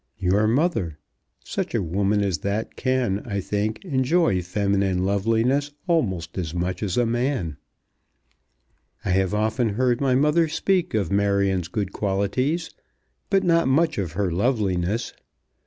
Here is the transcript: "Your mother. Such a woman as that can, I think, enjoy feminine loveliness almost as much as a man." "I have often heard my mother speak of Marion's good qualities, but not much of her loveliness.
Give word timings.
"Your 0.17 0.47
mother. 0.47 0.97
Such 1.43 1.75
a 1.75 1.83
woman 1.83 2.23
as 2.23 2.39
that 2.39 2.75
can, 2.75 3.19
I 3.23 3.39
think, 3.39 3.85
enjoy 3.85 4.41
feminine 4.41 5.05
loveliness 5.05 5.73
almost 5.85 6.39
as 6.39 6.55
much 6.55 6.81
as 6.81 6.97
a 6.97 7.05
man." 7.05 7.57
"I 9.05 9.11
have 9.11 9.35
often 9.35 9.75
heard 9.75 10.01
my 10.01 10.15
mother 10.15 10.47
speak 10.47 10.95
of 10.95 11.11
Marion's 11.11 11.67
good 11.67 11.93
qualities, 11.93 12.71
but 13.29 13.43
not 13.43 13.67
much 13.67 13.99
of 13.99 14.13
her 14.13 14.31
loveliness. 14.31 15.13